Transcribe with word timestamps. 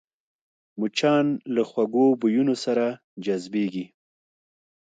مچان 0.79 1.25
له 1.53 1.61
خوږو 1.69 2.07
بویونو 2.19 2.55
سره 2.65 2.85
جذبېږي 3.25 3.85